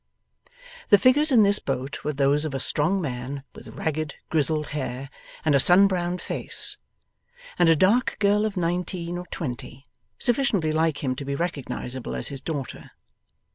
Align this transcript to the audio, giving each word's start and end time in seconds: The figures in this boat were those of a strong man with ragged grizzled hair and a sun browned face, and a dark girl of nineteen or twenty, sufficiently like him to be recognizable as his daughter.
The 0.87 0.97
figures 0.97 1.31
in 1.31 1.43
this 1.43 1.59
boat 1.59 2.03
were 2.03 2.11
those 2.13 2.43
of 2.43 2.55
a 2.55 2.59
strong 2.59 2.99
man 3.01 3.43
with 3.53 3.67
ragged 3.67 4.15
grizzled 4.31 4.69
hair 4.69 5.11
and 5.45 5.53
a 5.53 5.59
sun 5.59 5.85
browned 5.85 6.21
face, 6.23 6.77
and 7.59 7.69
a 7.69 7.75
dark 7.75 8.17
girl 8.17 8.43
of 8.43 8.57
nineteen 8.57 9.15
or 9.19 9.27
twenty, 9.27 9.85
sufficiently 10.17 10.71
like 10.73 11.03
him 11.03 11.13
to 11.17 11.23
be 11.23 11.35
recognizable 11.35 12.15
as 12.15 12.29
his 12.29 12.41
daughter. 12.41 12.89